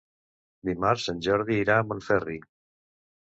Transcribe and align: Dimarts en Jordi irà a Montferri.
Dimarts 0.69 1.03
en 1.13 1.19
Jordi 1.27 1.59
irà 1.65 1.77
a 1.81 1.85
Montferri. 1.91 2.39